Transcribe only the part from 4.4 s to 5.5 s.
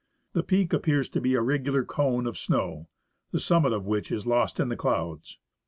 in the clouds.